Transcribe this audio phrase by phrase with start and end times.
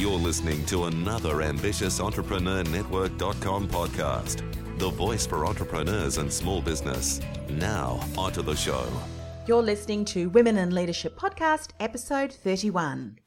[0.00, 4.40] You're listening to another ambitious Entrepreneur Network.com podcast,
[4.78, 7.20] the voice for entrepreneurs and small business.
[7.50, 8.90] Now, onto the show.
[9.46, 13.18] You're listening to Women in Leadership Podcast, episode 31.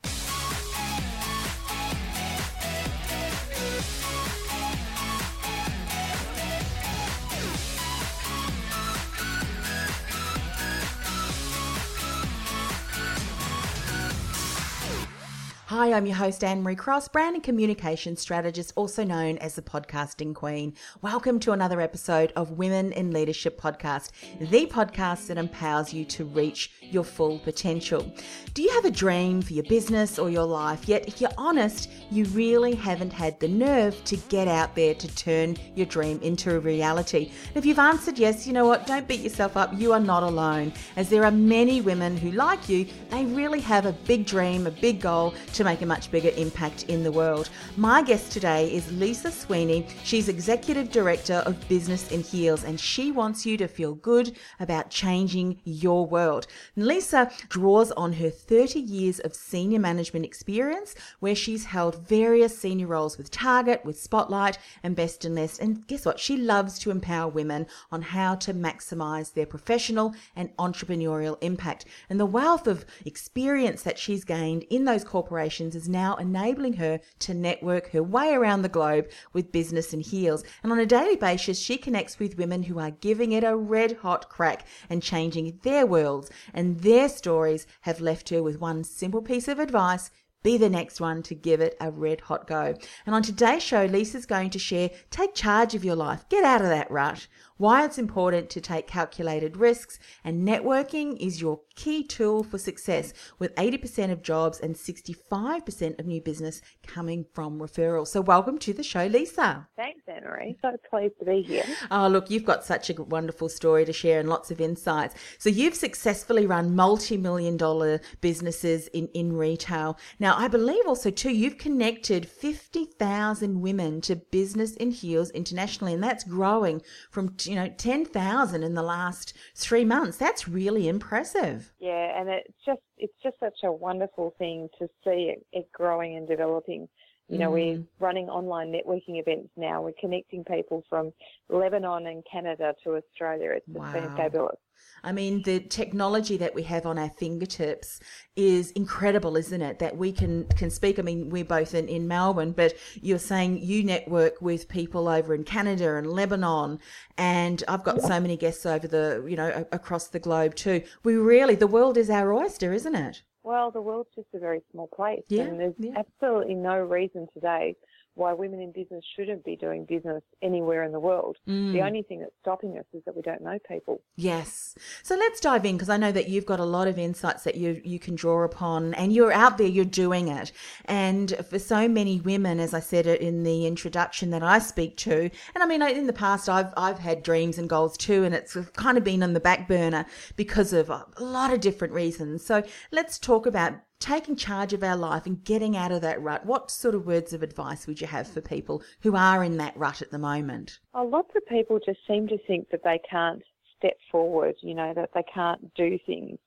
[15.73, 19.63] Hi, I'm your host, Anne Marie Cross, brand and communication strategist, also known as the
[19.63, 20.75] podcasting queen.
[21.01, 26.25] Welcome to another episode of Women in Leadership Podcast, the podcast that empowers you to
[26.25, 28.13] reach your full potential.
[28.53, 30.87] Do you have a dream for your business or your life?
[30.87, 35.15] Yet, if you're honest, you really haven't had the nerve to get out there to
[35.15, 37.31] turn your dream into a reality.
[37.55, 38.85] If you've answered yes, you know what?
[38.85, 39.73] Don't beat yourself up.
[39.73, 43.87] You are not alone, as there are many women who, like you, they really have
[43.87, 47.49] a big dream, a big goal to make a much bigger impact in the world.
[47.77, 49.87] My guest today is Lisa Sweeney.
[50.03, 54.89] She's Executive Director of Business in Heels, and she wants you to feel good about
[54.89, 56.47] changing your world.
[56.75, 62.87] Lisa draws on her 30 years of senior management experience, where she's held various senior
[62.87, 65.59] roles with Target, with Spotlight, and Best and Less.
[65.59, 66.19] And guess what?
[66.19, 71.85] She loves to empower women on how to maximize their professional and entrepreneurial impact.
[72.09, 76.99] And the wealth of experience that she's gained in those corporations is now enabling her
[77.19, 80.43] to network her way around the globe with Business in Heels.
[80.63, 83.97] And on a daily basis, she connects with women who are giving it a red
[83.97, 86.29] hot crack and changing their worlds.
[86.53, 90.09] And their stories have left her with one simple piece of advice
[90.43, 92.75] be the next one to give it a red hot go.
[93.05, 96.61] And on today's show, Lisa's going to share take charge of your life, get out
[96.61, 97.27] of that rut,
[97.57, 103.13] why it's important to take calculated risks, and networking is your key tool for success,
[103.39, 108.07] with 80% of jobs and 65% of new business coming from referrals.
[108.07, 109.67] So, welcome to the show, Lisa.
[109.75, 110.57] Thanks, Anne-Marie.
[110.61, 111.65] So pleased to be here.
[111.91, 115.15] Oh, look, you've got such a wonderful story to share and lots of insights.
[115.37, 119.97] So, you've successfully run multi million dollar businesses in, in retail.
[120.19, 126.03] Now, I believe also, too, you've connected 50,000 women to Business in Heels internationally, and
[126.03, 130.17] that's growing from, you know, 10,000 in the last three months.
[130.17, 131.73] That's really impressive.
[131.79, 136.15] Yeah, and it's just it's just such a wonderful thing to see it, it growing
[136.15, 136.87] and developing.
[137.29, 137.53] You know, mm.
[137.53, 139.81] we're running online networking events now.
[139.81, 141.13] We're connecting people from
[141.49, 143.51] Lebanon and Canada to Australia.
[143.51, 143.93] It's wow.
[143.93, 144.57] been fabulous.
[145.03, 147.99] I mean, the technology that we have on our fingertips
[148.35, 149.79] is incredible, isn't it?
[149.79, 150.99] That we can can speak.
[150.99, 155.33] I mean, we're both in, in Melbourne, but you're saying you network with people over
[155.33, 156.79] in Canada and Lebanon,
[157.17, 160.83] and I've got so many guests over the you know across the globe too.
[161.03, 163.23] We really, the world is our oyster, isn't it?
[163.43, 165.91] Well, the world's just a very small place, yeah, and there's yeah.
[165.97, 167.75] absolutely no reason today
[168.15, 171.37] why women in business shouldn't be doing business anywhere in the world.
[171.47, 171.73] Mm.
[171.73, 174.01] The only thing that's stopping us is that we don't know people.
[174.15, 174.75] Yes.
[175.01, 177.55] So let's dive in because I know that you've got a lot of insights that
[177.55, 180.51] you you can draw upon and you're out there, you're doing it.
[180.85, 185.29] And for so many women, as I said in the introduction that I speak to,
[185.55, 188.55] and I mean in the past I've I've had dreams and goals too and it's
[188.75, 192.45] kind of been on the back burner because of a lot of different reasons.
[192.45, 196.45] So let's talk about taking charge of our life and getting out of that rut,
[196.45, 199.75] what sort of words of advice would you have for people who are in that
[199.77, 200.79] rut at the moment?
[200.93, 203.41] Oh, lots of people just seem to think that they can't
[203.77, 206.37] step forward, you know, that they can't do things.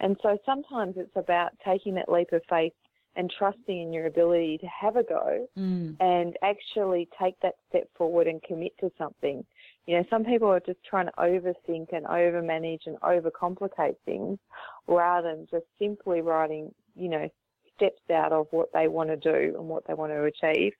[0.00, 2.72] And so sometimes it's about taking that leap of faith
[3.16, 5.96] and trusting in your ability to have a go mm.
[6.00, 9.44] and actually take that step forward and commit to something.
[9.86, 14.38] You know, some people are just trying to overthink and overmanage and overcomplicate things
[14.86, 17.28] rather than just simply writing you know,
[17.76, 20.72] steps out of what they want to do and what they want to achieve.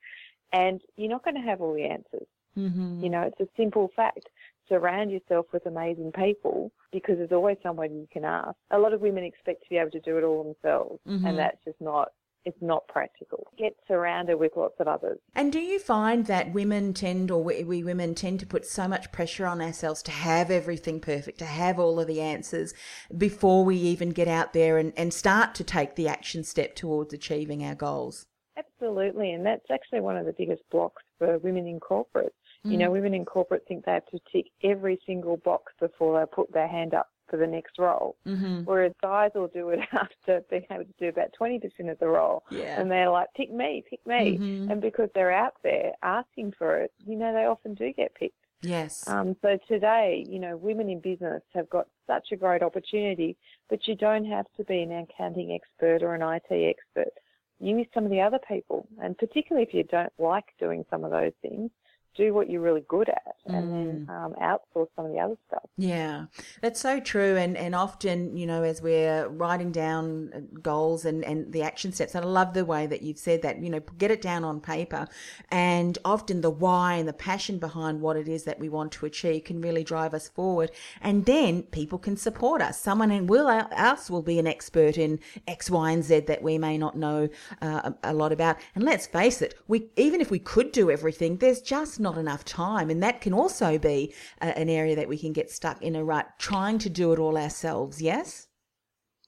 [0.53, 2.27] And you're not going to have all the answers.
[2.57, 3.03] Mm-hmm.
[3.03, 4.29] You know, it's a simple fact.
[4.69, 8.57] Surround yourself with amazing people because there's always someone you can ask.
[8.71, 11.27] A lot of women expect to be able to do it all themselves, mm-hmm.
[11.27, 12.09] and that's just not
[12.47, 13.49] it's not practical.
[13.59, 15.19] Get surrounded with lots of others.
[15.35, 18.87] And do you find that women tend, or we, we, women tend to put so
[18.87, 22.73] much pressure on ourselves to have everything perfect, to have all of the answers
[23.19, 27.13] before we even get out there and, and start to take the action step towards
[27.13, 28.27] achieving our goals?
[28.57, 32.33] Absolutely, and that's actually one of the biggest blocks for women in corporate.
[32.65, 32.73] Mm.
[32.73, 36.27] You know, women in corporate think they have to tick every single box before they
[36.33, 38.17] put their hand up for the next role.
[38.27, 38.63] Mm-hmm.
[38.63, 42.45] Whereas guys will do it after being able to do about 20% of the role.
[42.51, 42.81] Yeah.
[42.81, 44.39] And they're like, pick me, pick me.
[44.39, 44.71] Mm-hmm.
[44.71, 48.35] And because they're out there asking for it, you know, they often do get picked.
[48.63, 49.07] Yes.
[49.07, 53.37] Um, so today, you know, women in business have got such a great opportunity,
[53.69, 57.13] but you don't have to be an accounting expert or an IT expert.
[57.59, 61.11] Use some of the other people, and particularly if you don't like doing some of
[61.11, 61.71] those things,
[62.17, 63.71] do what you're really good at and mm.
[63.71, 65.63] then um, outsource some of the other stuff.
[65.77, 66.27] Yeah,
[66.61, 67.37] that's so true.
[67.37, 71.93] And and often, you know, as we're writing down uh, goals and, and the action
[71.93, 74.45] steps, and I love the way that you've said that, you know, get it down
[74.45, 75.07] on paper.
[75.51, 79.07] And often the why and the passion behind what it is that we want to
[79.07, 80.71] achieve can really drive us forward.
[81.01, 82.81] And then people can support us.
[82.81, 86.79] Someone will else will be an expert in X, Y, and Z that we may
[86.79, 87.29] not know
[87.63, 88.57] uh, a lot about.
[88.75, 92.45] And let's face it, we even if we could do everything, there's just not enough
[92.45, 92.87] time.
[92.93, 93.99] And that can also be
[94.41, 97.19] a, an area that we can get stuck in a rut trying to do it
[97.19, 98.49] all ourselves, yes?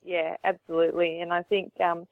[0.03, 1.21] Yeah, absolutely.
[1.21, 2.07] And I think um,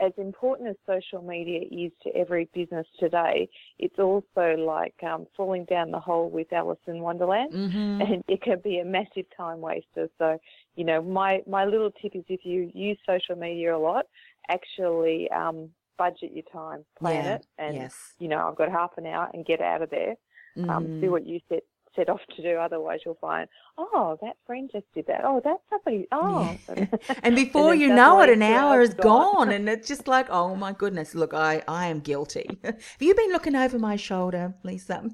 [0.00, 3.48] as important as social media is to every business today,
[3.78, 8.00] it's also like um, falling down the hole with Alice in Wonderland, mm-hmm.
[8.02, 10.08] and it can be a massive time waster.
[10.18, 10.38] So,
[10.76, 14.06] you know, my my little tip is if you use social media a lot,
[14.48, 17.34] actually um, budget your time, plan yeah.
[17.34, 18.14] it, and yes.
[18.18, 20.14] you know I've got half an hour and get out of there.
[20.56, 20.70] Mm.
[20.70, 21.62] Um, do what you set
[21.98, 22.56] set off to do.
[22.56, 25.22] Otherwise, you'll find, oh, that friend just did that.
[25.24, 26.06] Oh, that's somebody.
[26.12, 26.86] Oh, yeah.
[27.22, 29.34] and before and you know it, an hour is gone.
[29.34, 32.58] gone, and it's just like, oh my goodness, look, I I am guilty.
[32.64, 35.10] Have you been looking over my shoulder, Lisa?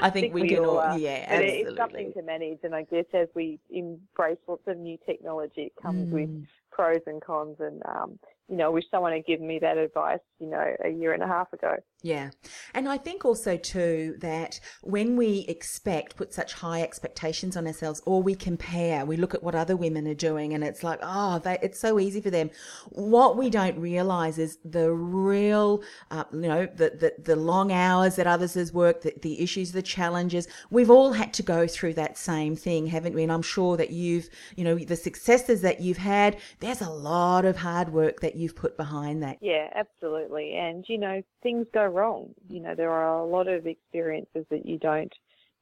[0.00, 1.70] I, think think we, we can all, all yeah, but absolutely.
[1.70, 5.72] It's something to manage, and I guess as we embrace lots of new technology, it
[5.82, 6.12] comes mm.
[6.12, 8.18] with pros and cons, and um,
[8.48, 11.26] you know, wish someone had given me that advice, you know, a year and a
[11.26, 11.76] half ago.
[12.04, 12.32] Yeah.
[12.74, 18.02] And I think also too that when we expect, put such high expectations on ourselves
[18.04, 21.38] or we compare, we look at what other women are doing and it's like, oh,
[21.38, 22.50] they, it's so easy for them.
[22.90, 28.16] What we don't realize is the real, uh, you know, the, the, the long hours
[28.16, 30.46] that others has worked, the, the issues, the challenges.
[30.68, 33.22] We've all had to go through that same thing, haven't we?
[33.22, 37.46] And I'm sure that you've, you know, the successes that you've had, there's a lot
[37.46, 39.38] of hard work that you've put behind that.
[39.40, 40.54] Yeah, absolutely.
[40.54, 42.34] And, you know, things go wrong.
[42.48, 45.12] You know, there are a lot of experiences that you don't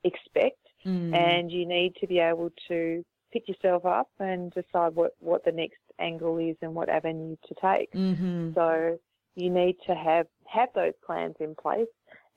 [0.04, 1.14] expect, mm.
[1.14, 5.52] and you need to be able to pick yourself up and decide what, what the
[5.52, 7.92] next angle is and what avenue to take.
[7.92, 8.52] Mm-hmm.
[8.54, 8.98] So
[9.36, 11.86] you need to have have those plans in place.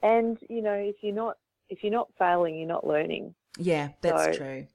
[0.02, 1.38] And you know, if you're not
[1.70, 3.34] if you're not failing, you're not learning.
[3.58, 4.68] Yeah, that's so, true.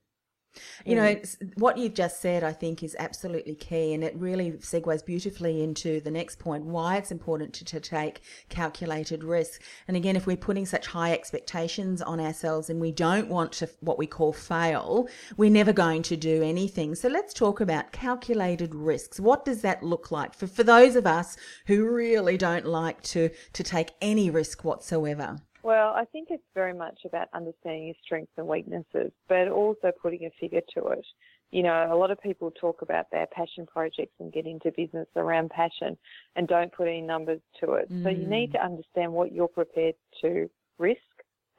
[0.85, 1.59] You know, mm.
[1.59, 6.01] what you've just said, I think, is absolutely key, and it really segues beautifully into
[6.01, 9.63] the next point why it's important to, to take calculated risk.
[9.87, 13.69] And again, if we're putting such high expectations on ourselves and we don't want to
[13.81, 16.95] what we call fail, we're never going to do anything.
[16.95, 19.21] So let's talk about calculated risks.
[19.21, 21.37] What does that look like for, for those of us
[21.67, 25.39] who really don't like to, to take any risk whatsoever?
[25.63, 30.25] Well, I think it's very much about understanding your strengths and weaknesses, but also putting
[30.25, 31.07] a figure to it.
[31.51, 35.09] You know, a lot of people talk about their passion projects and get into business
[35.17, 35.99] around passion
[36.37, 37.93] and don't put any numbers to it.
[37.93, 38.05] Mm.
[38.05, 38.53] So you need mm.
[38.53, 40.49] to understand what you're prepared to
[40.79, 41.01] risk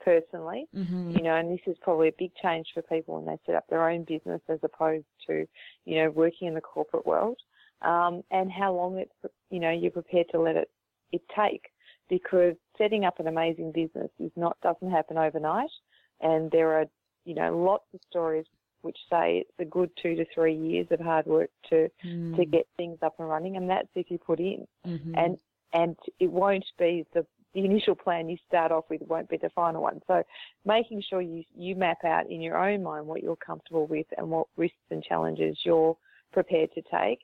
[0.04, 0.66] personally.
[0.76, 1.12] Mm-hmm.
[1.12, 3.66] You know, and this is probably a big change for people when they set up
[3.70, 5.46] their own business as opposed to,
[5.86, 7.38] you know, working in the corporate world.
[7.82, 10.70] Um, and how long it's, you know, you're prepared to let it,
[11.12, 11.71] it take
[12.12, 15.72] because setting up an amazing business is not doesn't happen overnight,
[16.20, 16.86] and there are
[17.26, 18.46] you know lots of stories
[18.82, 22.36] which say it's a good two to three years of hard work to mm.
[22.36, 25.16] to get things up and running, and that's if you put in, mm-hmm.
[25.16, 25.38] and
[25.74, 29.50] and it won't be the the initial plan you start off with won't be the
[29.52, 30.02] final one.
[30.06, 30.22] So
[30.66, 34.30] making sure you you map out in your own mind what you're comfortable with and
[34.30, 35.96] what risks and challenges you're
[36.34, 37.20] prepared to take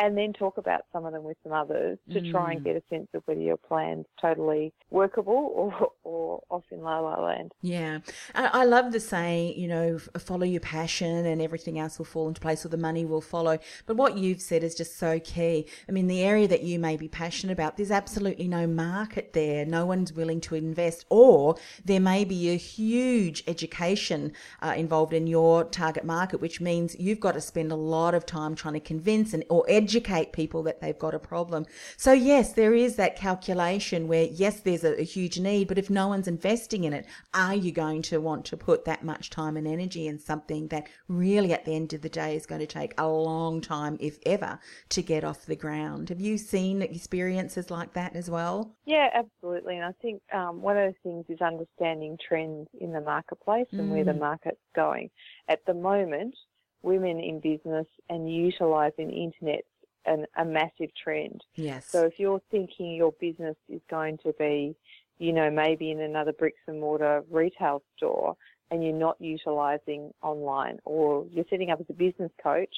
[0.00, 2.30] and then talk about some of them with some others to mm.
[2.30, 2.64] try and mm.
[2.64, 7.22] get a sense of whether your plan's totally workable or, or off in la la
[7.22, 7.52] land.
[7.60, 7.98] Yeah.
[8.34, 12.40] I love the saying, you know, follow your passion and everything else will fall into
[12.40, 13.58] place or the money will follow.
[13.84, 15.66] But what you've said is just so key.
[15.86, 19.66] I mean, the area that you may be passionate about, there's absolutely no market there.
[19.66, 25.26] No one's willing to invest, or there may be a huge education uh, involved in
[25.26, 28.80] your target market, which means you've got to spend a lot of time trying to
[28.80, 31.66] convince and or educate educate people that they've got a problem.
[31.96, 35.90] So yes, there is that calculation where yes, there's a, a huge need, but if
[35.90, 39.56] no one's investing in it, are you going to want to put that much time
[39.56, 42.68] and energy in something that really at the end of the day is going to
[42.68, 46.08] take a long time, if ever, to get off the ground?
[46.08, 48.76] Have you seen experiences like that as well?
[48.84, 49.76] Yeah, absolutely.
[49.76, 53.88] And I think um, one of the things is understanding trends in the marketplace and
[53.88, 53.90] Mm.
[53.90, 55.10] where the market's going.
[55.48, 56.34] At the moment,
[56.82, 59.64] women in business and utilising the internet
[60.06, 61.42] an, a massive trend.
[61.56, 61.86] Yes.
[61.86, 64.74] So if you're thinking your business is going to be,
[65.18, 68.36] you know, maybe in another bricks and mortar retail store
[68.70, 72.74] and you're not utilising online or you're setting up as a business coach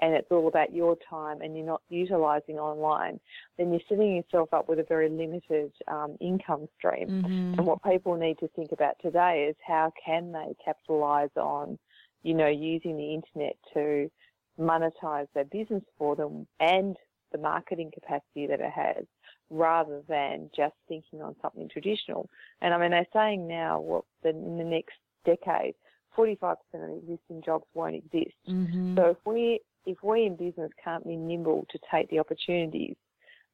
[0.00, 3.20] and it's all about your time and you're not utilising online,
[3.58, 7.08] then you're setting yourself up with a very limited um, income stream.
[7.08, 7.58] Mhm.
[7.58, 11.78] And what people need to think about today is how can they capitalise on,
[12.22, 14.10] you know, using the internet to
[14.60, 16.96] monetize their business for them and
[17.32, 19.04] the marketing capacity that it has
[19.50, 22.28] rather than just thinking on something traditional.
[22.60, 25.74] And I mean, they're saying now what that in the next decade,
[26.16, 28.36] 45% of existing jobs won't exist.
[28.48, 28.96] Mhm.
[28.96, 32.96] So if we if we in business can't be nimble to take the opportunities,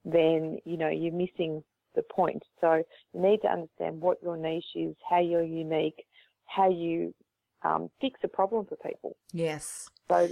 [0.04, 1.62] then you know you're missing
[1.94, 2.42] the point.
[2.60, 2.82] So
[3.12, 6.04] you need to understand what your niche is, how you're unique,
[6.46, 7.14] how you
[7.62, 9.16] um, fix a problem for people.
[9.32, 9.88] Yes.
[10.08, 10.28] So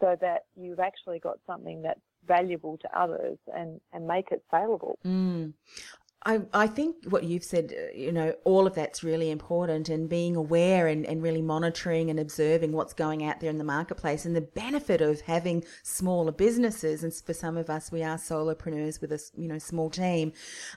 [0.00, 4.98] so that you've actually got something that's valuable to others and, and make it saleable.
[5.06, 5.52] Mm.
[6.26, 10.08] I, I think what you've said, uh, you know, all of that's really important and
[10.08, 14.24] being aware and, and really monitoring and observing what's going out there in the marketplace
[14.24, 17.04] and the benefit of having smaller businesses.
[17.04, 20.32] And for some of us, we are solopreneurs with a, you know, small team.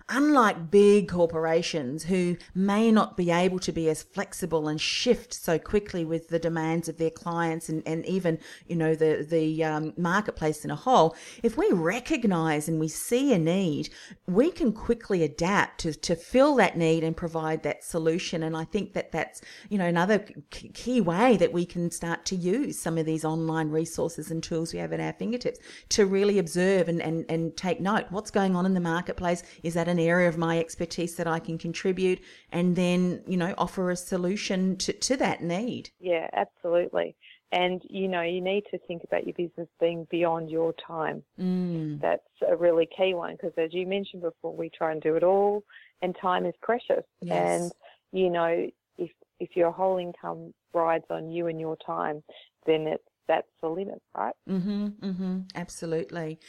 [0.09, 5.57] Unlike big corporations who may not be able to be as flexible and shift so
[5.57, 9.93] quickly with the demands of their clients and, and even, you know, the, the um,
[9.97, 13.89] marketplace in a whole, if we recognize and we see a need,
[14.27, 18.43] we can quickly adapt to, to fill that need and provide that solution.
[18.43, 22.35] And I think that that's, you know, another key way that we can start to
[22.35, 25.59] use some of these online resources and tools we have at our fingertips
[25.89, 28.05] to really observe and, and, and take note.
[28.09, 29.43] What's going on in the marketplace?
[29.63, 32.19] Is that an area of my expertise that I can contribute?
[32.51, 35.89] And then, you know, offer a solution to, to that need.
[35.99, 37.15] Yeah, absolutely.
[37.51, 41.23] And you know, you need to think about your business being beyond your time.
[41.39, 41.99] Mm.
[42.01, 45.23] That's a really key one because, as you mentioned before, we try and do it
[45.23, 45.63] all,
[46.01, 47.03] and time is precious.
[47.21, 47.61] Yes.
[47.61, 47.71] And
[48.13, 52.23] you know, if if your whole income rides on you and your time,
[52.65, 54.35] then it's that's the limit, right?
[54.49, 56.39] Mm-hmm, mm-hmm, absolutely.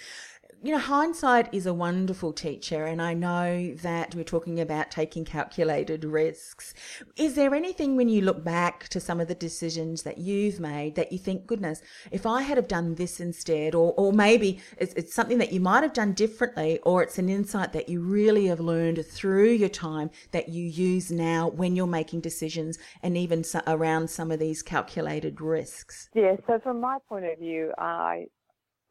[0.65, 5.25] You know, hindsight is a wonderful teacher, and I know that we're talking about taking
[5.25, 6.73] calculated risks.
[7.17, 10.95] Is there anything when you look back to some of the decisions that you've made
[10.95, 14.95] that you think, goodness, if I had have done this instead, or, or maybe it's,
[14.95, 18.47] it's something that you might have done differently, or it's an insight that you really
[18.47, 23.43] have learned through your time that you use now when you're making decisions and even
[23.43, 26.09] so, around some of these calculated risks?
[26.15, 26.37] Yeah.
[26.47, 28.27] So from my point of view, I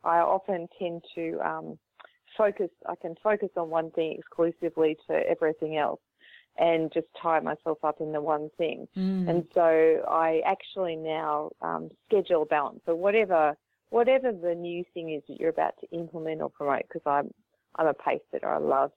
[0.03, 1.79] I often tend to um,
[2.37, 2.69] focus.
[2.87, 6.01] I can focus on one thing exclusively to everything else,
[6.57, 8.87] and just tie myself up in the one thing.
[8.97, 9.29] Mm.
[9.29, 12.81] And so I actually now um, schedule a balance.
[12.85, 13.55] So whatever
[13.89, 17.31] whatever the new thing is that you're about to implement or promote, because I'm
[17.75, 18.49] I'm a pace setter.
[18.49, 18.91] I love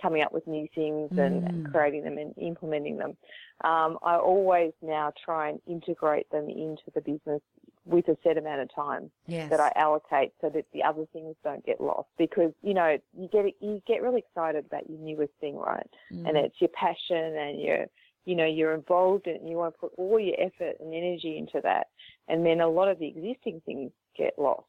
[0.00, 1.70] coming up with new things and, and Mm.
[1.70, 3.16] creating them and implementing them.
[3.62, 7.40] Um, I always now try and integrate them into the business
[7.84, 9.50] with a set amount of time Yes.
[9.50, 12.08] that I allocate so that the other things don't get lost.
[12.16, 15.86] Because you know you get you get really excited about your newest thing, right?
[16.12, 16.28] Mm.
[16.28, 17.86] And it's your passion and you're
[18.24, 20.94] you know you're involved in it and you want to put all your effort and
[20.94, 21.88] energy into that.
[22.28, 24.66] And then a lot of the existing things get lost.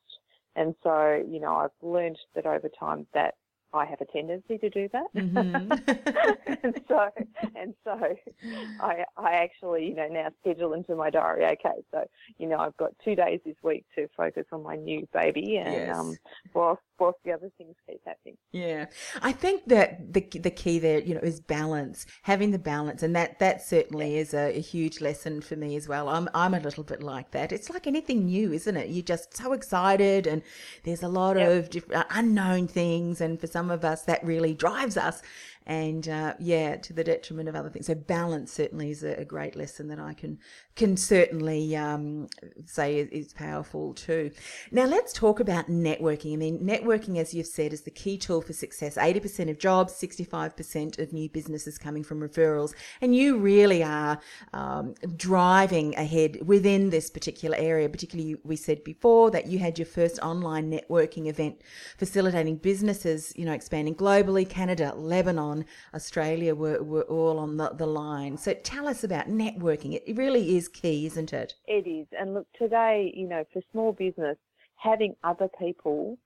[0.55, 3.35] And so you know I've learned that over time that
[3.75, 5.07] I have a tendency to do that.
[5.15, 5.81] Mhm.
[6.63, 7.09] and so
[7.55, 8.15] and so
[8.79, 12.05] I I actually, you know, now schedule into my diary, okay, so,
[12.37, 15.73] you know, I've got two days this week to focus on my new baby and
[15.73, 15.95] Yes.
[15.95, 16.17] um
[16.53, 18.37] whilst whilst the other things keep happening.
[18.51, 18.85] Yeah,
[19.21, 22.05] I think that the the key there, you know, is balance.
[22.21, 25.89] Having the balance, and that that certainly is a, a huge lesson for me as
[25.89, 26.07] well.
[26.07, 27.51] I'm I'm a little bit like that.
[27.51, 28.87] It's like anything new, isn't it?
[28.89, 30.41] You're just so excited, and
[30.85, 31.51] there's a lot Yep.
[31.51, 35.21] of different uh, unknown things, and for some of us, that really drives us.
[35.65, 37.87] And uh, yeah, to the detriment of other things.
[37.87, 40.39] So balance certainly is a, a great lesson that I can
[40.75, 42.27] can certainly um,
[42.65, 44.31] say is, is powerful too.
[44.71, 46.33] Now let's talk about networking.
[46.33, 48.97] I mean, networking, as you've said, is the key tool for success.
[48.97, 53.83] Eighty percent of jobs, sixty-five percent of new businesses coming from referrals, and you really
[53.83, 54.19] are
[54.53, 57.87] um, driving ahead within this particular area.
[57.87, 61.61] Particularly, we said before that you had your first online networking event
[61.97, 64.47] facilitating businesses, you know, expanding globally.
[64.47, 65.54] Canada, Lebanon,
[65.93, 68.37] Australia were, were all on the, the line.
[68.37, 70.01] So tell us about networking.
[70.05, 71.53] It really is key, isn't it?
[71.67, 72.07] It is.
[72.19, 74.37] And look, today, you know, for small business,
[74.75, 76.17] having other people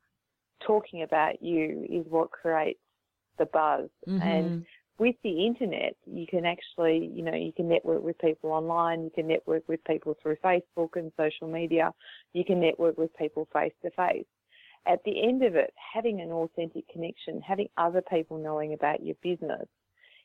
[0.65, 2.79] talking about you is what creates
[3.37, 3.89] the buzz.
[4.07, 4.21] Mm-hmm.
[4.21, 4.65] And
[4.97, 9.09] with the internet, you can actually, you know, you can network with people online, you
[9.09, 11.93] can network with people through Facebook and social media,
[12.33, 14.25] you can network with people face to face.
[14.87, 19.15] At the end of it, having an authentic connection, having other people knowing about your
[19.21, 19.67] business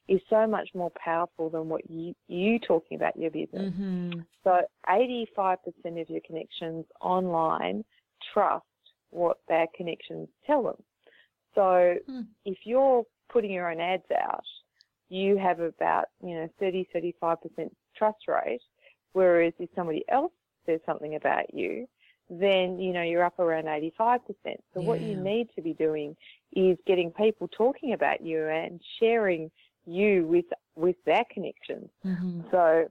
[0.08, 3.72] is so much more powerful than what you, you talking about your business.
[3.74, 4.20] Mm-hmm.
[4.42, 7.84] So 85% of your connections online
[8.32, 8.64] trust
[9.10, 10.76] what their connections tell them.
[11.54, 12.22] So Hmm.
[12.44, 14.44] if you're putting your own ads out,
[15.08, 18.60] you have about, you know, 30, 35% trust rate.
[19.12, 20.32] Whereas if somebody else
[20.66, 21.86] says something about you,
[22.30, 24.20] then, you know, you're up around 85%.
[24.72, 26.16] So what you need to be doing
[26.52, 29.50] is getting people talking about you and sharing
[29.86, 31.90] you with, with their connections.
[32.04, 32.42] Mm-hmm.
[32.50, 32.88] So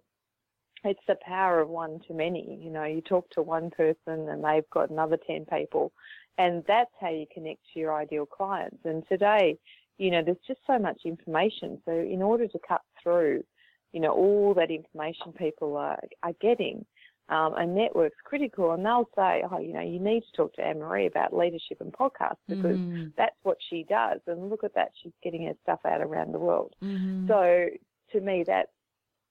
[0.84, 2.60] it's the power of one to many.
[2.62, 5.92] You know, you talk to one person and they've got another 10 people,
[6.38, 8.80] and that's how you connect to your ideal clients.
[8.84, 9.58] And today,
[9.98, 11.82] you know, there's just so much information.
[11.86, 13.44] So in order to cut through,
[13.94, 16.86] you know, all that information people are, are getting,
[17.34, 18.72] um, a network's critical.
[18.74, 21.82] And they'll say, oh, you know, you need to talk to Anne Marie about leadership
[21.82, 23.08] and podcasts because Mm-hmm.
[23.18, 24.20] that's what she does.
[24.28, 26.74] And look at that, she's getting her stuff out around the world.
[26.84, 27.28] Mm-hmm.
[27.28, 27.68] So
[28.12, 28.70] to me, that's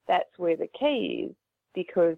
[0.09, 1.35] that's where the key is
[1.75, 2.17] because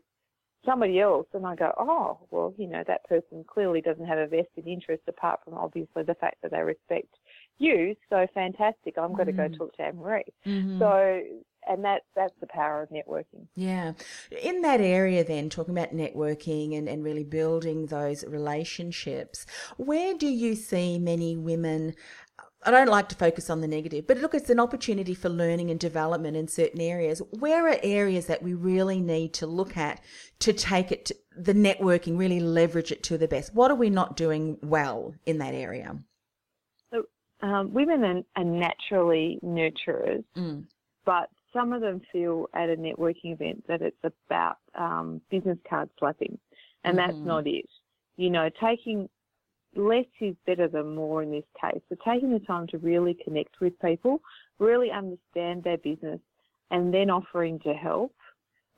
[0.64, 4.26] somebody else, and I go, oh, well, you know, that person clearly doesn't have a
[4.26, 7.12] vested interest apart from obviously the fact that they respect
[7.58, 7.94] you.
[8.08, 10.24] So fantastic, I'm going to go talk to Anne Marie.
[10.46, 10.78] Mhm.
[10.78, 11.22] So,
[11.68, 13.46] and that's that's the power of networking.
[13.54, 13.92] Yeah.
[14.42, 20.26] In that area, then, talking about networking and, and really building those relationships, where do
[20.26, 21.94] you see many women?
[22.66, 25.70] I don't like to focus on the negative, but look, it's an opportunity for learning
[25.70, 27.20] and development in certain areas.
[27.38, 30.00] Where are areas that we really need to look at
[30.38, 33.54] to take it to the networking, really leverage it to the best?
[33.54, 35.98] What are we not doing well in that area?
[36.90, 37.02] So
[37.42, 40.64] um, women are, are naturally nurturers, Mm.
[41.04, 45.88] but some of them feel at a networking event that it's about um, business card
[45.98, 46.38] slapping,
[46.84, 47.24] and that's Mhm.
[47.26, 47.70] not it.
[48.16, 49.08] You know, taking
[49.74, 51.82] less is better than more in this case.
[51.88, 54.20] So taking the time to really connect with people,
[54.58, 56.20] really understand their business,
[56.70, 58.12] and then offering to help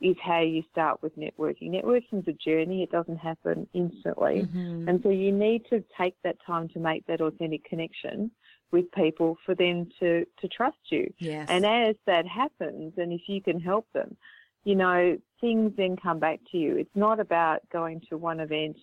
[0.01, 1.71] is how you start with networking.
[1.71, 4.43] Networking is a journey; it doesn't happen instantly.
[4.43, 4.89] Mhm.
[4.89, 8.31] And so you need to take that time to make that authentic connection
[8.73, 11.13] with people for them to, to trust you.
[11.19, 11.49] Yes.
[11.49, 14.17] And as that happens, and if you can help them,
[14.65, 16.77] you know, things then come back to you.
[16.77, 18.77] It's not about going to one event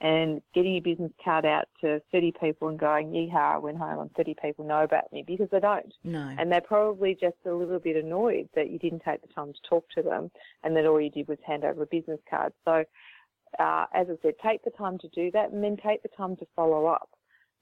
[0.00, 4.00] and getting your business card out to 30 people and going, yeehaw, I went home
[4.00, 5.94] and 30 people know about me because they don't.
[6.02, 6.34] no.
[6.36, 9.58] And they're probably just a little bit annoyed that you didn't take the time to
[9.68, 10.32] talk to them
[10.64, 12.52] and that all you did was hand over a business card.
[12.64, 12.84] So,
[13.60, 16.34] uh, as I said, take the time to do that and then take the time
[16.36, 17.08] to follow up.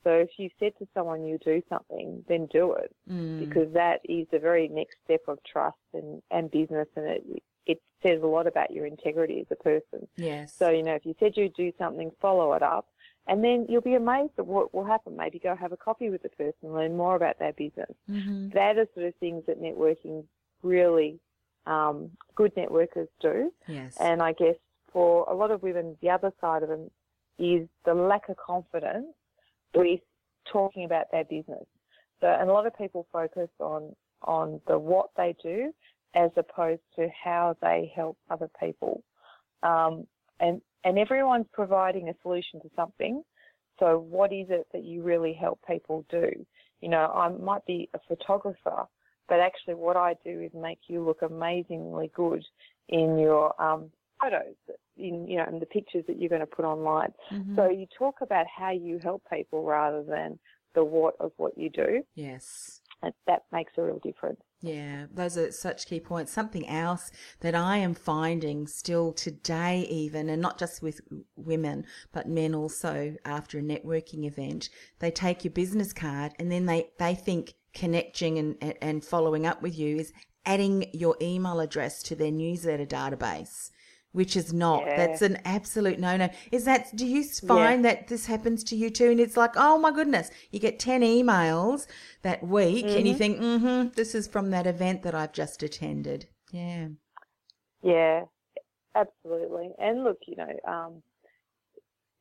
[0.05, 3.39] So if you said to someone you do something, then do it Mm.
[3.41, 7.83] because that is the very next step of trust and, and business and it, it
[8.03, 10.07] says a lot about your integrity as a person.
[10.17, 10.55] yes.
[10.55, 12.87] So, you know, if you said you'd do something, follow it up.
[13.27, 15.15] And then you'll be amazed at what will happen.
[15.17, 17.91] Maybe go have a coffee with the person, learn more about their business.
[18.09, 18.53] Mhm.
[18.55, 20.25] That are sort of things that networking
[20.63, 21.21] really
[21.67, 23.53] um, good networkers do.
[23.69, 23.97] Yes.
[24.01, 24.57] And I guess
[24.93, 26.91] for a lot of women, the other side of them
[27.39, 29.07] is the lack of confidence
[29.75, 30.01] with
[30.51, 31.65] talking about their business.
[32.21, 35.73] So, and a lot of people focus on on the what they do
[36.15, 39.03] as opposed to how they help other people.
[39.63, 40.07] Um,
[40.41, 43.23] and and everyone's providing a solution to something.
[43.79, 46.31] So, what is it that you really help people do?
[46.81, 48.87] You know, I might be a photographer,
[49.29, 52.45] but actually, what I do is make you look amazingly good
[52.89, 54.55] in your um, photos,
[54.97, 57.13] in you know, in the pictures that you're going to put online.
[57.31, 57.57] Mhm.
[57.57, 60.39] So you talk about how you help people rather than
[60.75, 62.81] the what of what you do, yes.
[63.03, 64.41] and that makes a real difference.
[64.63, 66.33] Yeah, those are such key points.
[66.33, 71.01] Something else that I am finding still today, even, and not just with
[71.35, 76.67] women, but men also after a networking event, they take your business card and then
[76.67, 80.13] they, they think connecting and, and, and following up with you is
[80.45, 83.71] adding your email address to their newsletter database
[84.13, 84.97] which is not Yeah.
[84.97, 88.91] that's an absolute no no is that do you find that this happens to you
[88.91, 91.87] too and it's like oh my goodness you get 10 emails
[92.23, 96.27] that week and you think mm-hmm this is from that event that i've just attended
[96.53, 96.89] yeah
[97.83, 98.25] Yeah,
[98.95, 99.71] absolutely.
[99.79, 101.03] And look, you know, um,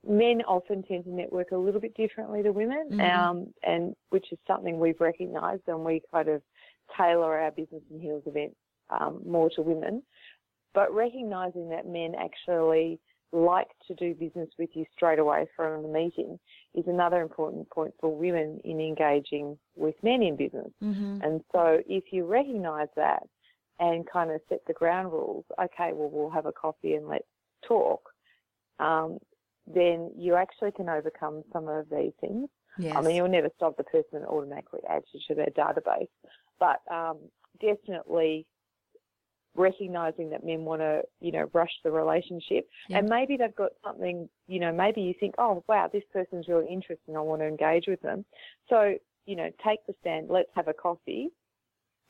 [0.08, 3.14] men often tend to network a little bit differently to women, Mhm.
[3.14, 6.42] um, and which is something we've recognised, and we kind of
[6.96, 8.56] tailor our business in heels events
[8.90, 10.02] um, more to women.
[10.74, 13.00] But recognising that men actually
[13.32, 16.40] like to do business with you straight away from the meeting
[16.74, 20.72] is another important point for women in engaging with men in business.
[20.84, 21.20] mm-hmm.
[21.22, 23.24] And so if you recognise that
[23.80, 27.28] and kind of set the ground rules, okay, well, we'll have a coffee and let's
[27.68, 28.02] talk,
[28.80, 29.20] um,
[29.68, 32.50] then you actually can overcome some of these things.
[32.80, 36.10] yes I mean, you'll never stop the person that automatically adds you to their database,
[36.60, 37.20] but um,
[37.62, 38.48] definitely
[39.60, 42.68] recognizing that men want to, you know, rush the relationship.
[42.88, 42.98] Yeah.
[42.98, 46.68] And maybe they've got something, you know, maybe you think, oh, wow, this person's really
[46.68, 47.16] interesting.
[47.16, 48.26] I want to engage with them.
[48.70, 48.96] So,
[49.26, 50.30] you know, take the stand.
[50.30, 51.30] Let's have a coffee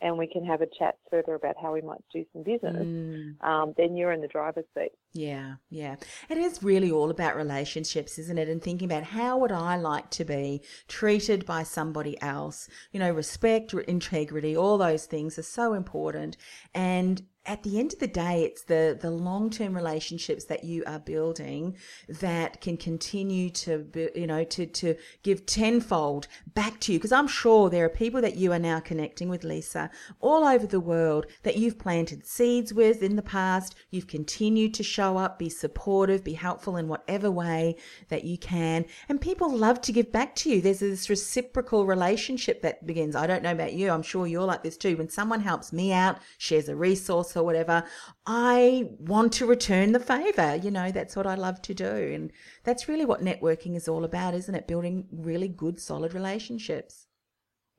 [0.01, 2.75] and we can have a chat further about how we might do some business.
[2.75, 3.43] Mm.
[3.43, 4.91] Um, then you're in the driver's seat.
[5.11, 5.95] Yeah, yeah.
[6.29, 8.47] It is really all about relationships, isn't it?
[8.47, 12.69] And thinking about how would I like to be treated by somebody else?
[12.91, 16.37] You know, respect, integrity, all those things are so important.
[16.75, 20.83] And at the end of the day, it's the, the long term relationships that you
[20.85, 21.75] are building
[22.07, 26.99] that can continue to, you know, to, to give tenfold back to you.
[26.99, 30.67] Because I'm sure there are people that you are now connecting with, Lisa, all over
[30.67, 33.73] the world that you've planted seeds with in the past.
[33.89, 37.77] You've continued to show up, be supportive, be helpful in whatever way
[38.09, 38.85] that you can.
[39.07, 40.59] And people love to give back to you.
[40.59, 43.15] There's this reciprocal relationship that begins.
[43.15, 43.91] I don't know about you.
[43.91, 44.97] I'm sure you're like this too.
[44.97, 47.81] When someone helps me out, shares a resource or whatever,
[48.25, 50.57] I want to return the favor.
[50.57, 51.85] You know, that's what I love to do.
[51.85, 52.33] And
[52.65, 54.67] that's really what networking is all about, isn't it?
[54.67, 57.07] Building really good, solid relationships.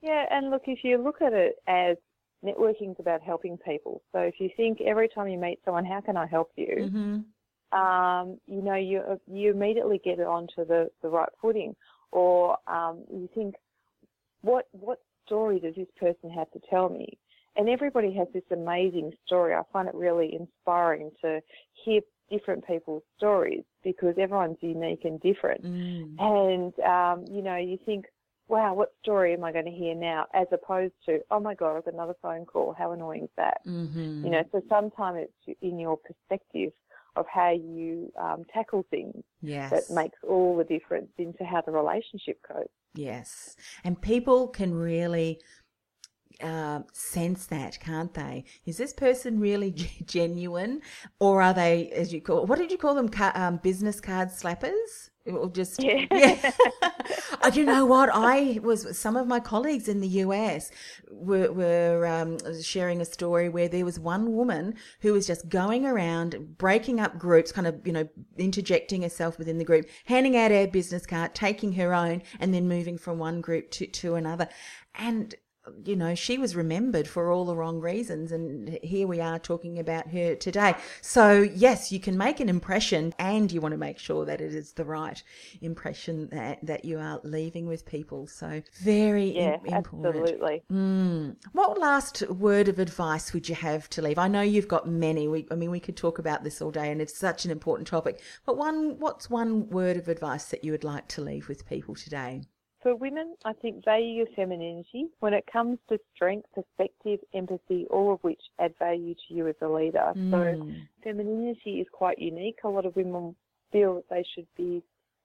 [0.01, 1.99] Yeah, and look, if you look at it as
[2.45, 4.03] networking is about helping people.
[4.13, 6.77] So if you think every time you meet someone, how can I help you?
[6.81, 7.79] Mm-hmm.
[7.79, 11.77] Um, you know, you you immediately get it onto the, the right footing.
[12.13, 13.55] Or um, you think,
[14.43, 17.19] what what story does this person have to tell me?
[17.57, 19.55] And everybody has this amazing story.
[19.55, 21.41] I find it really inspiring to
[21.85, 22.01] hear
[22.31, 25.65] different people's stories because everyone's unique and different.
[25.65, 26.15] Mm.
[26.19, 28.07] And um, you know, you think,
[28.51, 30.27] wow, what story am I going to hear now?
[30.35, 32.75] As opposed to, oh my God, I've got another phone call.
[32.77, 33.59] How annoying is that?
[33.67, 34.25] Mm-hmm.
[34.25, 36.73] You know, so sometimes it's in your perspective
[37.17, 39.71] of how you um, tackle things yes.
[39.71, 42.67] that makes all the difference into how the relationship goes.
[42.95, 43.57] Yes.
[43.85, 45.41] And people can really
[46.43, 48.45] uh, sense that, can't they?
[48.65, 50.81] Is this person really g- genuine,
[51.19, 55.11] or are they, as you call, what did you call them, um, business card slappers?
[55.27, 56.53] Or just Yeah.
[57.43, 58.11] Oh, you know what?
[58.13, 60.71] I was some of my colleagues in the US
[61.11, 65.87] were, were um, sharing a story where there was one woman who was just going
[65.87, 70.51] around breaking up groups, kind of you know interjecting herself within the group, handing out
[70.51, 74.49] her business card, taking her own, and then moving from one group to to another,
[74.95, 75.35] and
[75.85, 78.33] you know, she was remembered for all the wrong reasons.
[78.33, 80.75] And here we are talking about her today.
[81.01, 84.55] So, yes, you can make an impression and you want to make sure that it
[84.55, 85.23] is the right
[85.61, 88.27] impression that, that you are leaving with people.
[88.27, 90.17] So, very Yeah, im- important.
[90.17, 90.63] absolutely.
[90.73, 91.37] Mm.
[91.53, 94.19] What last word of advice would you have to leave?
[94.19, 95.29] I know you've got many.
[95.29, 97.87] We, I mean, we could talk about this all day, and it's such an important
[97.87, 98.21] topic.
[98.47, 101.95] But one, what's one word of advice that you would like to leave with people
[101.95, 102.43] today?
[102.83, 108.15] For women, I think value your femininity when it comes to strength, perspective, empathy, all
[108.15, 110.15] of which add value to you as a leader.
[110.31, 110.89] So Mm.
[111.03, 112.61] femininity is quite unique.
[112.65, 113.37] A lot of women
[113.71, 114.83] feel that they should be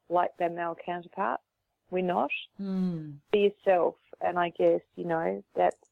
[0.09, 1.43] like their male counterparts.
[1.91, 2.31] We're not.
[2.59, 3.19] Mm.
[3.31, 5.84] Be yourself, and I guess you know that's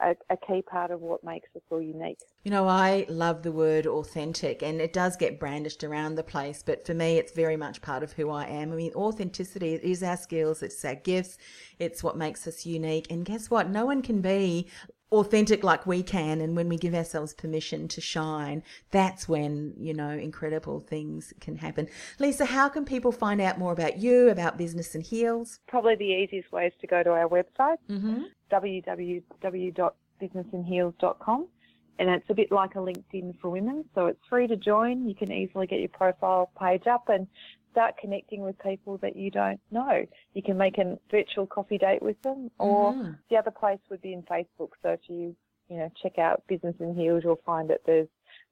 [0.00, 2.18] a, a key part of what makes us all unique.
[2.44, 6.62] You know, I love the word authentic and it does get brandished around the place,
[6.62, 8.72] but for me, it's very much part of who I am.
[8.72, 11.38] I mean, authenticity is our skills, it's our gifts,
[11.78, 13.06] it's what makes us unique.
[13.10, 13.70] And guess what?
[13.70, 14.68] No one can be
[15.14, 16.40] authentic like we can.
[16.40, 21.56] And when we give ourselves permission to shine, that's when, you know, incredible things can
[21.56, 21.88] happen.
[22.18, 25.60] Lisa, how can people find out more about you, about Business in Heels?
[25.68, 28.22] Probably the easiest way is to go to our website, Mm-hmm.
[28.52, 31.48] www.businessinheels.com.
[31.96, 35.08] And it's a bit like a LinkedIn for women, so it's free to join.
[35.08, 37.28] You can easily get your profile page up, and
[37.74, 40.06] start connecting with people that you don't know.
[40.34, 43.10] You can make a virtual coffee date with them, or Mm-hmm.
[43.30, 44.70] the other place would be in Facebook.
[44.82, 45.34] So if you,
[45.68, 48.06] you know, check out Business in Heels, you'll find that there's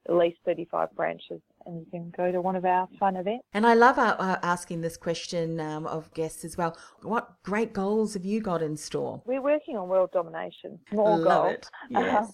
[0.09, 3.45] at least 35 branches, and you can go to one of our fun events.
[3.55, 6.77] And I love uh, uh, asking this question um, of guests as well.
[7.03, 9.23] What great goals have you got in store?
[9.27, 10.81] We're working on world domination.
[10.93, 11.51] more Love goal.
[11.53, 11.71] it.
[11.91, 12.33] Yes.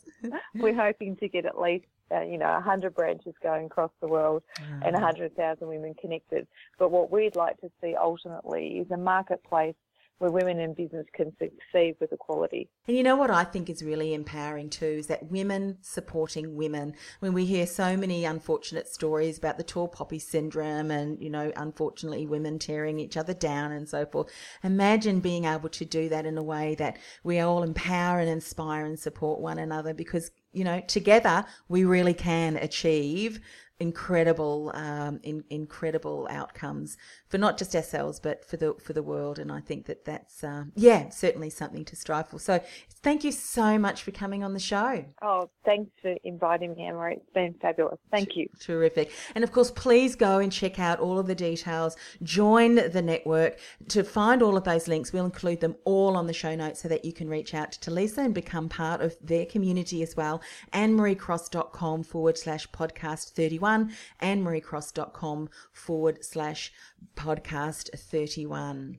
[0.55, 4.43] We're hoping to get at least, uh, you know, 100 branches going across the world
[4.83, 6.47] and 100,000 women connected.
[6.79, 9.75] But what we'd like to see ultimately is a marketplace
[10.19, 12.69] where women in business can succeed with equality.
[12.87, 16.95] And you know what I think is really empowering too is that women supporting women.
[17.21, 21.53] When we hear so many unfortunate stories about the tall poppy syndrome and, you know,
[21.57, 24.29] unfortunately women tearing each other down and so forth.
[24.65, 28.85] Imagine being able to do that in a way that we all empower and inspire
[28.85, 33.41] and support one another because, you know, together we really can achieve
[33.81, 36.97] incredible um, in, incredible outcomes
[37.29, 40.43] for not just ourselves but for the for the world and I think that that's
[40.43, 42.61] uh, yeah certainly something to strive for so
[43.03, 47.11] thank you so much for coming on the show Oh, thanks for inviting me, Emma.
[47.11, 47.99] It's been fabulous.
[48.11, 48.49] Thank you.
[48.61, 49.11] Terrific.
[49.35, 51.97] And of course, please go and check out all of the details.
[52.23, 53.59] Join the network.
[53.89, 56.89] To find all of those links, we'll include them all on the show notes so
[56.89, 60.41] that you can reach out to Lisa and become part of their community as well.
[60.73, 63.35] AnneMarieCross.com forward slash podcast
[63.69, 63.91] 31,
[64.23, 66.73] AnneMarieCross.com forward slash
[67.17, 68.99] podcast 31.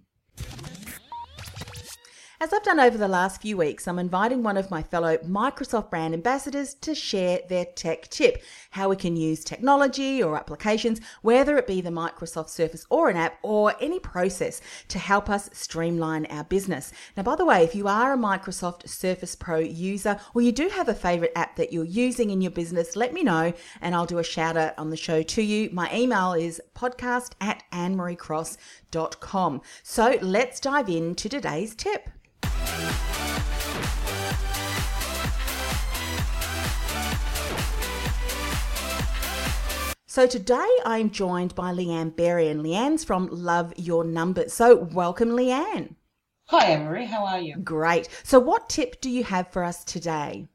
[2.42, 5.90] As I've done over the last few weeks, I'm inviting one of my fellow Microsoft
[5.90, 11.58] brand ambassadors to share their tech tip how we can use technology or applications, whether
[11.58, 16.28] it be the Microsoft Surface or an app or any process to help us streamline
[16.28, 16.94] our business.
[17.18, 20.70] Now, by the way, if you are a Microsoft Surface Pro user or you do
[20.70, 24.06] have a favorite app that you're using in your business, let me know and I'll
[24.06, 25.72] do a shout out on the show to you.
[25.74, 29.62] My email is podcast at annemariecross.com.
[29.84, 32.10] So let's dive into today's tip.
[40.12, 44.54] So today I'm joined by Leanne Berry, and Leanne's from Love Your Numbers.
[44.54, 45.94] So welcome, Leanne.
[46.48, 47.06] Hi, Anne-Marie.
[47.06, 47.58] How are you?
[47.58, 48.10] Great.
[48.24, 50.48] So, what tip do you have for us today?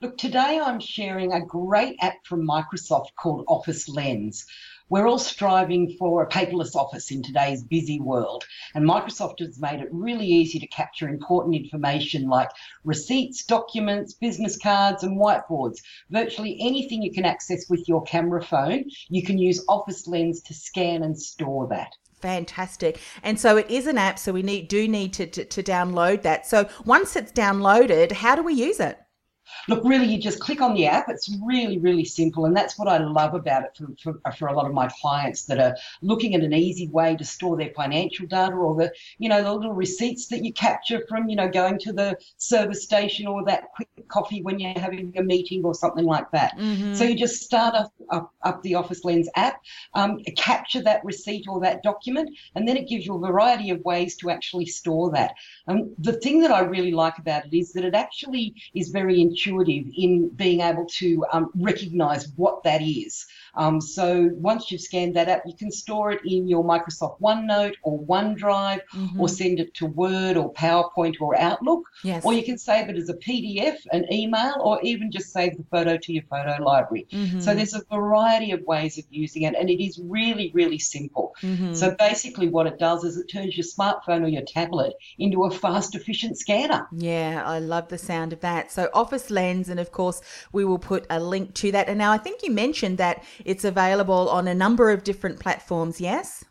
[0.00, 4.44] Look, today I'm sharing a great app from Microsoft called Office Lens.
[4.88, 9.80] We're all striving for a paperless office in today's busy world, and Microsoft has made
[9.80, 12.50] it really easy to capture important information like
[12.84, 15.78] receipts, documents, business cards, and whiteboards.
[16.10, 20.54] Virtually anything you can access with your camera phone, you can use Office Lens to
[20.54, 21.90] scan and store that.
[22.20, 23.00] Fantastic.
[23.24, 26.22] And so it is an app, so we need do need to, to, to download
[26.22, 26.46] that.
[26.46, 29.00] So once it's downloaded, how do we use it?
[29.68, 31.08] Look, really, you just click on the app.
[31.08, 32.44] It's really, really simple.
[32.46, 35.44] And that's what I love about it for, for, for, a lot of my clients
[35.46, 39.28] that are looking at an easy way to store their financial data or the, you
[39.28, 43.26] know, the little receipts that you capture from, you know, going to the service station
[43.26, 46.56] or that quick coffee when you're having a meeting or something like that.
[46.56, 46.94] Mm-hmm.
[46.94, 49.60] So you just start up, up, up the Office Lens app,
[49.94, 53.84] um, capture that receipt or that document, and then it gives you a variety of
[53.84, 55.34] ways to actually store that.
[55.68, 59.20] Um, the thing that I really like about it is that it actually is very
[59.20, 63.26] intuitive in being able to um, recognize what that is.
[63.56, 67.74] Um, so once you've scanned that app, you can store it in your Microsoft OneNote
[67.82, 69.20] or OneDrive Mm-hmm.
[69.20, 71.88] or send it to Word or PowerPoint or Outlook.
[72.02, 72.24] Yes.
[72.24, 75.64] Or you can save it as a PDF, an email, or even just save the
[75.70, 77.06] photo to your photo library.
[77.12, 77.40] Mm-hmm.
[77.40, 81.34] So there's a variety of ways of using it, and it is really, really simple.
[81.42, 81.74] Mm-hmm.
[81.74, 85.50] So basically, what it does is it turns your smartphone or your tablet into a
[85.50, 86.86] fast, efficient scanner.
[86.92, 88.72] Yeah, I love the sound of that.
[88.72, 90.20] So, Office Lens, and of course,
[90.52, 91.88] we will put a link to that.
[91.88, 96.00] And now I think you mentioned that it's available on a number of different platforms,
[96.00, 96.44] yes?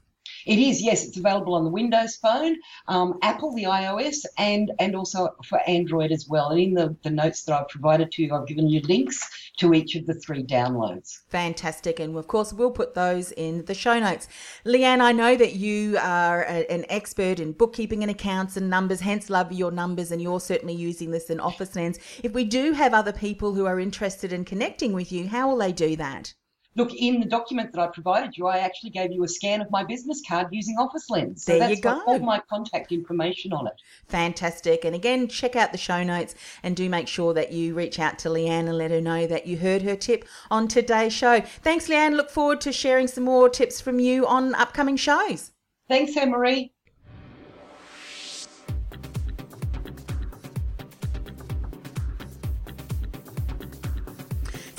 [0.46, 2.56] It is, yes, it's available on the Windows Phone,
[2.88, 6.50] um, Apple, the iOS, and and also for Android as well.
[6.50, 9.28] And in the, the notes that I've provided to you, I've given you links
[9.58, 11.22] to each of the three downloads.
[11.30, 12.00] Fantastic.
[12.00, 14.28] And of course, we'll put those in the show notes.
[14.66, 19.00] Leanne, I know that you are a, an expert in bookkeeping and accounts and numbers,
[19.00, 21.98] hence love your numbers, and you're certainly using this in Office Lens.
[22.24, 25.58] If we do have other people who are interested in connecting with you, how will
[25.58, 26.34] they do that?
[26.78, 29.72] Look, in the document that I provided you, I actually gave you a scan of
[29.72, 31.46] my business card using Office Lens.
[31.46, 31.94] So There that's you go.
[31.94, 33.74] got all my contact information on it.
[34.10, 34.84] Fantastic.
[34.84, 38.20] And again, check out the show notes and do make sure that you reach out
[38.20, 41.40] to Leanne and let her know that you heard her tip on today's show.
[41.40, 42.16] Thanks, Leanne.
[42.18, 45.52] Look forward to sharing some more tips from you on upcoming shows.
[45.88, 46.74] Thanks, Anne Marie.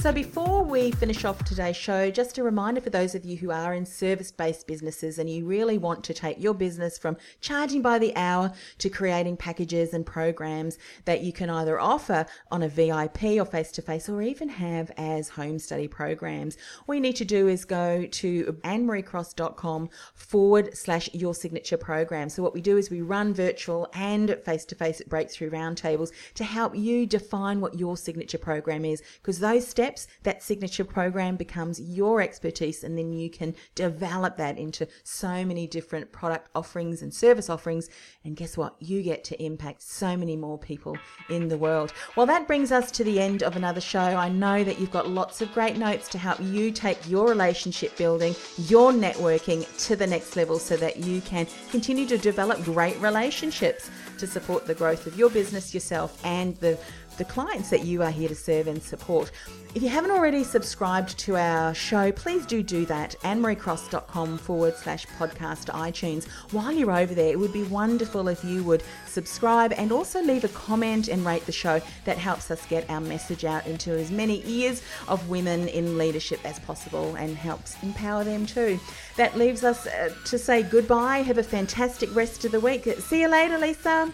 [0.07, 3.51] So before we finish off today's show, just a reminder for those of you who
[3.51, 7.83] are in service based businesses and you really want to take your business from charging
[7.83, 12.69] by the hour to creating packages and programs that you can either offer on a
[12.69, 16.57] VIP or face to face or even have as home study programs.
[16.87, 22.29] All you need to do is go to annemariecross.com forward slash your signature program.
[22.29, 26.45] So, what we do is we run virtual and face to face breakthrough roundtables to
[26.45, 31.81] help you define what your signature program is because those steps, that signature program becomes
[31.81, 37.13] your expertise and then you can develop that into so many different product offerings and
[37.13, 37.89] service offerings.
[38.25, 38.77] And guess what?
[38.81, 40.97] You get to impact so many more people
[41.29, 41.93] in the world.
[42.17, 44.01] Well, that brings us to the end of another show.
[44.01, 47.97] I know that you've got lots of great notes to help you take your relationship
[47.97, 52.99] building, your networking to the next level so that you can continue to develop great
[53.01, 56.79] relationships to support the growth of your business, yourself, and the
[57.19, 59.31] the clients that you are here to serve and support.
[59.75, 63.15] If you haven't already subscribed to our show, please do do that.
[63.23, 66.27] annemariecross.com forward slash podcast iTunes.
[66.53, 70.45] While you're over there, it would be wonderful if you would subscribe and also leave
[70.45, 71.83] a comment and rate the show.
[72.07, 76.41] That helps us get our message out into as many ears of women in leadership
[76.45, 78.81] as possible and helps empower them too.
[79.17, 81.19] That leaves us uh, to say goodbye.
[81.19, 82.85] Have a fantastic rest of the week.
[82.99, 84.13] See you later, Lisa.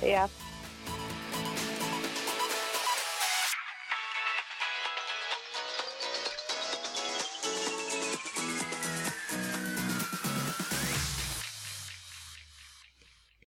[0.00, 0.16] See